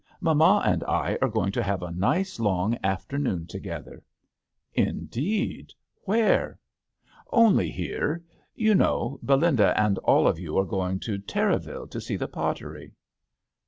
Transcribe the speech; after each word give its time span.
Mamma 0.19 0.63
and 0.65 0.83
I 0.85 1.19
are 1.21 1.29
going 1.29 1.51
to 1.51 1.61
have 1.61 1.83
a 1.83 1.91
nice 1.91 2.39
long 2.39 2.75
after 2.83 3.19
noon 3.19 3.45
together."" 3.45 4.01
Indeed! 4.89 5.73
Where?" 6.05 6.57
"Only 7.31 7.69
here. 7.69 8.23
You 8.55 8.73
know 8.73 9.19
Be 9.23 9.35
linda 9.35 9.79
and 9.79 9.99
all 9.99 10.27
of 10.27 10.39
you 10.39 10.57
are 10.57 10.65
going 10.65 10.99
to 11.01 11.19
Terraville 11.19 11.87
to 11.91 12.01
see 12.01 12.15
the 12.15 12.27
pottery." 12.27 12.93